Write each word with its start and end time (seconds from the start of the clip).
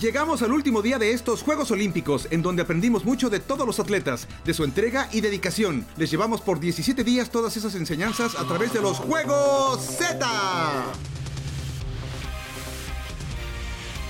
Llegamos 0.00 0.42
al 0.42 0.52
último 0.52 0.80
día 0.80 0.96
de 0.96 1.12
estos 1.12 1.42
Juegos 1.42 1.72
Olímpicos, 1.72 2.28
en 2.30 2.40
donde 2.40 2.62
aprendimos 2.62 3.04
mucho 3.04 3.30
de 3.30 3.40
todos 3.40 3.66
los 3.66 3.80
atletas, 3.80 4.28
de 4.44 4.54
su 4.54 4.62
entrega 4.62 5.08
y 5.10 5.20
dedicación. 5.20 5.84
Les 5.96 6.08
llevamos 6.08 6.40
por 6.40 6.60
17 6.60 7.02
días 7.02 7.30
todas 7.30 7.56
esas 7.56 7.74
enseñanzas 7.74 8.36
a 8.36 8.46
través 8.46 8.72
de 8.72 8.80
los 8.80 8.98
Juegos 8.98 9.80
Z. 9.80 10.24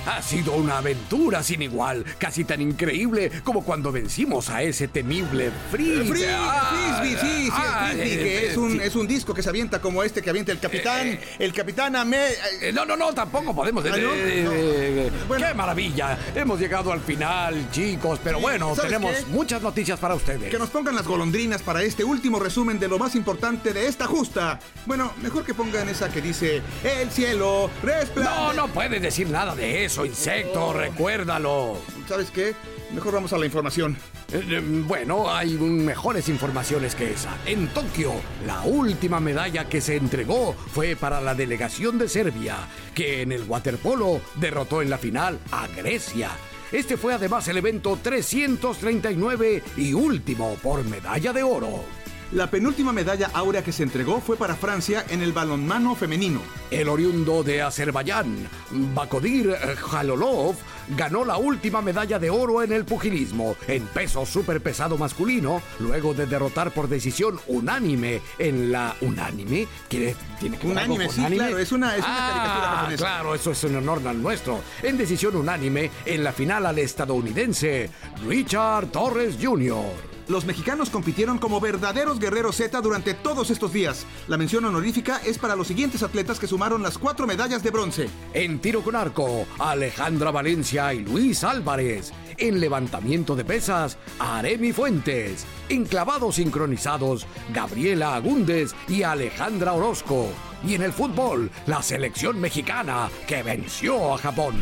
Ha 0.08 0.22
sido 0.22 0.54
una 0.54 0.78
aventura 0.78 1.42
sin 1.42 1.62
igual, 1.62 2.04
casi 2.18 2.44
tan 2.44 2.60
increíble 2.62 3.30
como 3.44 3.62
cuando 3.62 3.92
vencimos 3.92 4.48
a 4.48 4.62
ese 4.62 4.88
temible 4.88 5.50
Frisbee. 5.70 6.26
Ah, 6.30 7.00
Frisbee, 7.00 7.20
sí, 7.20 7.44
sí, 7.44 7.50
ah, 7.52 7.88
el 7.92 7.98
Frisbee, 7.98 8.16
que 8.18 8.38
eh, 8.38 8.50
es 8.50 8.56
un, 8.56 8.80
es 8.80 8.96
un 8.96 9.06
disco 9.06 9.34
que 9.34 9.42
se 9.42 9.48
avienta 9.50 9.80
como 9.80 10.02
este 10.02 10.22
que 10.22 10.30
avienta 10.30 10.52
el 10.52 10.58
capitán, 10.60 11.06
Eh, 11.08 11.20
el 11.38 11.52
capitán. 11.52 11.94
Eh, 12.12 12.72
No, 12.72 12.84
no, 12.84 12.96
no, 12.96 13.12
tampoco 13.12 13.54
podemos. 13.54 13.84
Ah, 13.84 13.88
¿no? 13.90 13.96
eh, 14.14 14.42
No. 14.44 14.52
eh, 14.52 15.10
Bueno. 15.28 15.46
¡Qué 15.46 15.54
maravilla! 15.54 16.18
Hemos 16.34 16.58
llegado 16.58 16.92
al 16.92 17.00
final, 17.00 17.70
chicos, 17.70 18.18
pero 18.24 18.38
Sí, 18.38 18.42
bueno, 18.42 18.74
¿sabes 18.74 18.90
tenemos 18.90 19.14
qué? 19.16 19.26
muchas 19.26 19.60
noticias 19.62 19.98
para 19.98 20.14
ustedes. 20.14 20.50
Que 20.50 20.58
nos 20.58 20.70
pongan 20.70 20.94
las 20.94 21.06
golondrinas 21.06 21.62
para 21.62 21.82
este 21.82 22.02
último 22.04 22.38
resumen 22.38 22.78
de 22.78 22.88
lo 22.88 22.98
más 22.98 23.14
importante 23.14 23.72
de 23.72 23.86
esta 23.86 24.06
justa. 24.06 24.58
Bueno, 24.86 25.12
mejor 25.22 25.44
que 25.44 25.54
pongan 25.54 25.88
esa 25.88 26.08
que 26.08 26.20
dice, 26.22 26.62
el 26.82 27.10
cielo 27.10 27.70
resplandece... 27.82 28.36
No, 28.36 28.52
no 28.54 28.68
puedes 28.68 29.02
decir 29.02 29.28
nada 29.28 29.54
de 29.54 29.84
eso, 29.84 29.97
insecto, 30.04 30.72
recuérdalo. 30.72 31.78
¿Sabes 32.08 32.30
qué? 32.30 32.54
Mejor 32.92 33.14
vamos 33.14 33.32
a 33.32 33.38
la 33.38 33.46
información. 33.46 33.96
Eh, 34.32 34.42
eh, 34.48 34.60
Bueno, 34.86 35.30
hay 35.30 35.54
mejores 35.54 36.28
informaciones 36.28 36.94
que 36.94 37.12
esa. 37.12 37.36
En 37.46 37.68
Tokio, 37.68 38.12
la 38.46 38.62
última 38.62 39.20
medalla 39.20 39.68
que 39.68 39.80
se 39.80 39.96
entregó 39.96 40.54
fue 40.54 40.96
para 40.96 41.20
la 41.20 41.34
delegación 41.34 41.98
de 41.98 42.08
Serbia, 42.08 42.56
que 42.94 43.22
en 43.22 43.32
el 43.32 43.42
waterpolo 43.42 44.20
derrotó 44.36 44.82
en 44.82 44.90
la 44.90 44.98
final 44.98 45.38
a 45.50 45.66
Grecia. 45.68 46.30
Este 46.72 46.96
fue 46.96 47.14
además 47.14 47.48
el 47.48 47.56
evento 47.56 47.98
339 48.02 49.62
y 49.76 49.94
último 49.94 50.54
por 50.62 50.84
medalla 50.84 51.32
de 51.32 51.42
oro. 51.42 51.84
La 52.32 52.50
penúltima 52.50 52.92
medalla 52.92 53.30
áurea 53.32 53.64
que 53.64 53.72
se 53.72 53.82
entregó 53.82 54.20
fue 54.20 54.36
para 54.36 54.54
Francia 54.54 55.02
en 55.08 55.22
el 55.22 55.32
balonmano 55.32 55.94
femenino. 55.94 56.42
El 56.70 56.90
oriundo 56.90 57.42
de 57.42 57.62
Azerbaiyán, 57.62 58.46
Bakodir 58.94 59.54
Jalolov, 59.76 60.54
ganó 60.94 61.24
la 61.24 61.38
última 61.38 61.80
medalla 61.80 62.18
de 62.18 62.28
oro 62.28 62.62
en 62.62 62.72
el 62.72 62.84
pugilismo 62.84 63.56
en 63.66 63.86
peso 63.86 64.26
superpesado 64.26 64.98
masculino, 64.98 65.62
luego 65.78 66.12
de 66.12 66.26
derrotar 66.26 66.70
por 66.72 66.86
decisión 66.88 67.40
unánime 67.46 68.20
en 68.38 68.72
la 68.72 68.94
unánime. 69.00 69.66
¿Quiere, 69.88 70.14
tiene 70.38 70.58
que 70.58 70.66
Unánime, 70.66 71.06
con 71.06 71.14
sí, 71.14 71.22
claro, 71.34 71.56
es 71.58 71.72
una- 71.72 71.96
es 71.96 72.04
una 72.04 72.26
Ah, 72.26 72.30
caricatura 72.30 72.68
japonesa. 72.76 73.04
Claro, 73.04 73.34
eso 73.34 73.50
es 73.52 73.64
un 73.64 73.76
honor 73.76 74.02
al 74.06 74.22
nuestro. 74.22 74.60
En 74.82 74.98
decisión 74.98 75.34
unánime 75.34 75.90
en 76.04 76.22
la 76.22 76.32
final 76.32 76.66
al 76.66 76.78
estadounidense 76.78 77.88
Richard 78.26 78.88
Torres 78.88 79.36
Jr. 79.40 80.17
Los 80.28 80.44
mexicanos 80.44 80.90
compitieron 80.90 81.38
como 81.38 81.58
verdaderos 81.58 82.18
guerreros 82.18 82.56
Z 82.56 82.78
durante 82.82 83.14
todos 83.14 83.50
estos 83.50 83.72
días. 83.72 84.04
La 84.28 84.36
mención 84.36 84.64
honorífica 84.66 85.22
es 85.24 85.38
para 85.38 85.56
los 85.56 85.66
siguientes 85.66 86.02
atletas 86.02 86.38
que 86.38 86.46
sumaron 86.46 86.82
las 86.82 86.98
cuatro 86.98 87.26
medallas 87.26 87.62
de 87.62 87.70
bronce. 87.70 88.10
En 88.34 88.58
tiro 88.58 88.82
con 88.82 88.94
arco, 88.94 89.46
Alejandra 89.58 90.30
Valencia 90.30 90.92
y 90.92 91.00
Luis 91.00 91.44
Álvarez. 91.44 92.12
En 92.38 92.60
levantamiento 92.60 93.34
de 93.34 93.44
pesas, 93.44 93.98
Aremi 94.20 94.72
Fuentes. 94.72 95.44
En 95.68 95.84
clavados 95.84 96.36
sincronizados, 96.36 97.26
Gabriela 97.52 98.14
Agúndez 98.14 98.74
y 98.86 99.02
Alejandra 99.02 99.72
Orozco. 99.72 100.28
Y 100.64 100.74
en 100.74 100.82
el 100.82 100.92
fútbol, 100.92 101.50
la 101.66 101.82
selección 101.82 102.40
mexicana 102.40 103.10
que 103.26 103.42
venció 103.42 104.14
a 104.14 104.18
Japón. 104.18 104.54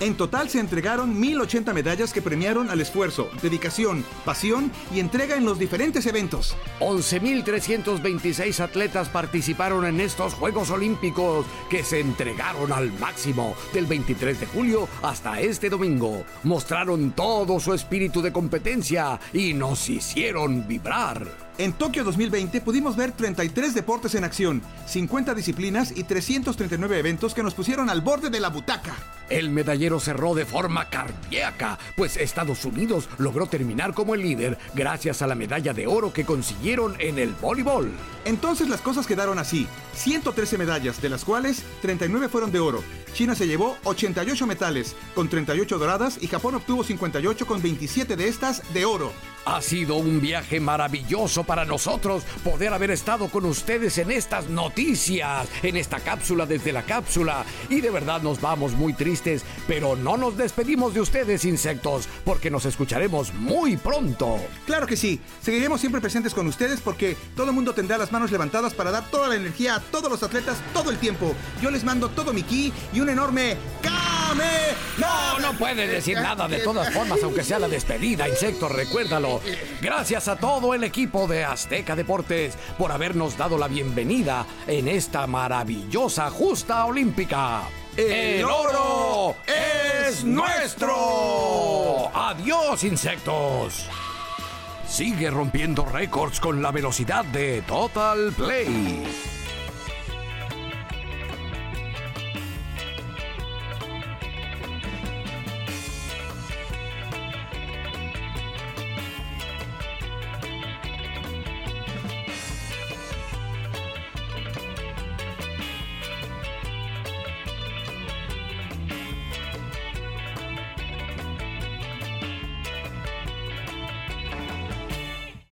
En 0.00 0.16
total 0.16 0.48
se 0.48 0.60
entregaron 0.60 1.18
1080 1.18 1.74
medallas 1.74 2.12
que 2.12 2.22
premiaron 2.22 2.70
al 2.70 2.80
esfuerzo, 2.80 3.28
dedicación, 3.42 4.04
pasión 4.24 4.70
y 4.94 5.00
entrega 5.00 5.34
en 5.34 5.44
los 5.44 5.58
diferentes 5.58 6.06
eventos. 6.06 6.56
11.326 6.78 8.60
atletas 8.60 9.08
participaron 9.08 9.84
en 9.86 10.00
estos 10.00 10.34
Juegos 10.34 10.70
Olímpicos 10.70 11.46
que 11.68 11.82
se 11.82 11.98
entregaron 11.98 12.72
al 12.72 12.92
máximo 13.00 13.56
del 13.72 13.86
23 13.86 14.38
de 14.38 14.46
julio 14.46 14.88
hasta 15.02 15.40
este 15.40 15.68
domingo. 15.68 16.24
Mostraron 16.44 17.10
todo 17.18 17.58
su 17.58 17.74
espíritu 17.74 18.22
de 18.22 18.32
competencia 18.32 19.18
y 19.32 19.52
nos 19.52 19.88
hicieron 19.88 20.68
vibrar. 20.68 21.26
En 21.58 21.72
Tokio 21.72 22.04
2020 22.04 22.60
pudimos 22.60 22.94
ver 22.94 23.10
33 23.10 23.74
deportes 23.74 24.14
en 24.14 24.22
acción, 24.22 24.62
50 24.86 25.34
disciplinas 25.34 25.92
y 25.96 26.04
339 26.04 26.96
eventos 26.96 27.34
que 27.34 27.42
nos 27.42 27.54
pusieron 27.54 27.90
al 27.90 28.02
borde 28.02 28.30
de 28.30 28.38
la 28.38 28.50
butaca. 28.50 28.94
El 29.30 29.50
medallero 29.50 30.00
cerró 30.00 30.34
de 30.34 30.46
forma 30.46 30.88
cardíaca, 30.88 31.78
pues 31.96 32.16
Estados 32.16 32.64
Unidos 32.64 33.08
logró 33.18 33.46
terminar 33.46 33.92
como 33.92 34.14
el 34.14 34.22
líder 34.22 34.58
gracias 34.74 35.20
a 35.20 35.26
la 35.26 35.34
medalla 35.34 35.74
de 35.74 35.86
oro 35.86 36.12
que 36.12 36.24
consiguieron 36.24 36.96
en 36.98 37.18
el 37.18 37.32
voleibol. 37.34 37.90
Entonces 38.24 38.68
las 38.68 38.80
cosas 38.80 39.06
quedaron 39.06 39.38
así. 39.38 39.66
113 39.94 40.58
medallas, 40.58 41.02
de 41.02 41.08
las 41.08 41.24
cuales 41.24 41.62
39 41.82 42.28
fueron 42.28 42.52
de 42.52 42.60
oro. 42.60 42.82
China 43.12 43.34
se 43.34 43.46
llevó 43.46 43.76
88 43.84 44.46
metales, 44.46 44.96
con 45.14 45.28
38 45.28 45.78
doradas, 45.78 46.18
y 46.20 46.26
Japón 46.26 46.54
obtuvo 46.54 46.84
58 46.84 47.46
con 47.46 47.60
27 47.60 48.16
de 48.16 48.28
estas 48.28 48.62
de 48.72 48.84
oro. 48.84 49.12
Ha 49.50 49.62
sido 49.62 49.96
un 49.96 50.20
viaje 50.20 50.60
maravilloso 50.60 51.42
para 51.42 51.64
nosotros 51.64 52.22
poder 52.44 52.74
haber 52.74 52.90
estado 52.90 53.28
con 53.28 53.46
ustedes 53.46 53.96
en 53.96 54.10
estas 54.10 54.50
noticias, 54.50 55.48
en 55.62 55.78
esta 55.78 56.00
cápsula 56.00 56.44
desde 56.44 56.70
la 56.70 56.82
cápsula. 56.82 57.46
Y 57.70 57.80
de 57.80 57.88
verdad 57.88 58.20
nos 58.20 58.42
vamos 58.42 58.72
muy 58.72 58.92
tristes, 58.92 59.46
pero 59.66 59.96
no 59.96 60.18
nos 60.18 60.36
despedimos 60.36 60.92
de 60.92 61.00
ustedes, 61.00 61.46
insectos, 61.46 62.10
porque 62.26 62.50
nos 62.50 62.66
escucharemos 62.66 63.32
muy 63.32 63.78
pronto. 63.78 64.36
Claro 64.66 64.86
que 64.86 64.98
sí, 64.98 65.18
seguiremos 65.40 65.80
siempre 65.80 66.02
presentes 66.02 66.34
con 66.34 66.46
ustedes 66.46 66.82
porque 66.82 67.16
todo 67.34 67.46
el 67.46 67.54
mundo 67.54 67.72
tendrá 67.72 67.96
las 67.96 68.12
manos 68.12 68.30
levantadas 68.30 68.74
para 68.74 68.90
dar 68.90 69.10
toda 69.10 69.28
la 69.28 69.36
energía 69.36 69.76
a 69.76 69.80
todos 69.80 70.10
los 70.10 70.22
atletas 70.22 70.58
todo 70.74 70.90
el 70.90 70.98
tiempo. 70.98 71.34
Yo 71.62 71.70
les 71.70 71.84
mando 71.84 72.10
todo 72.10 72.34
mi 72.34 72.42
ki 72.42 72.70
y 72.92 73.00
un 73.00 73.08
enorme 73.08 73.56
No, 74.98 75.38
no 75.38 75.52
puedes 75.56 75.90
decir 75.90 76.20
nada 76.20 76.48
de 76.48 76.58
todas 76.58 76.92
formas, 76.92 77.22
aunque 77.22 77.44
sea 77.44 77.58
la 77.58 77.68
despedida, 77.68 78.28
insecto, 78.28 78.68
recuérdalo. 78.68 79.40
Gracias 79.80 80.28
a 80.28 80.36
todo 80.36 80.74
el 80.74 80.84
equipo 80.84 81.26
de 81.26 81.44
Azteca 81.44 81.96
Deportes 81.96 82.56
por 82.76 82.92
habernos 82.92 83.36
dado 83.36 83.56
la 83.58 83.68
bienvenida 83.68 84.44
en 84.66 84.88
esta 84.88 85.26
maravillosa 85.26 86.30
justa 86.30 86.84
olímpica. 86.84 87.62
¡El 87.96 88.44
oro 88.44 89.36
es 89.46 90.24
nuestro! 90.24 92.10
¡Adiós, 92.14 92.84
insectos! 92.84 93.86
Sigue 94.86 95.30
rompiendo 95.30 95.84
récords 95.84 96.40
con 96.40 96.62
la 96.62 96.70
velocidad 96.70 97.24
de 97.24 97.62
Total 97.62 98.32
Play. 98.36 99.37